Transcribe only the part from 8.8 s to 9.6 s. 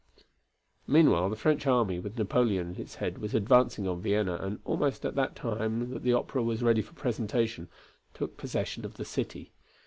of the city.